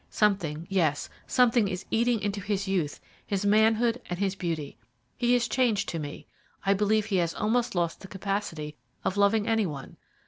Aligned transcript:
Something, 0.09 0.65
yes, 0.67 1.11
something 1.27 1.67
is 1.67 1.85
eating 1.91 2.21
into 2.21 2.41
his 2.41 2.67
youth, 2.67 2.99
his 3.23 3.45
manhood, 3.45 4.01
and 4.09 4.17
his 4.17 4.33
beauty. 4.33 4.79
He 5.15 5.35
is 5.35 5.47
changed 5.47 5.87
to 5.89 5.99
me 5.99 6.25
I 6.65 6.73
believe 6.73 7.05
he 7.05 7.17
has 7.17 7.35
almost 7.35 7.75
lost 7.75 7.99
the 7.99 8.07
capacity 8.07 8.75
of 9.05 9.15
loving 9.15 9.47
any 9.47 9.67
one. 9.67 9.97